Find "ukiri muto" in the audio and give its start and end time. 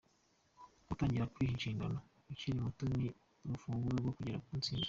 2.31-2.83